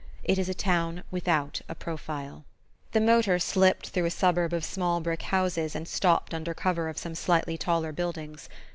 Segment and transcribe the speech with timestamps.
[0.23, 2.43] It is a town without a profile.
[2.91, 6.97] The motor slipped through a suburb of small brick houses and stopped under cover of
[6.97, 8.49] some slightly taller buildings.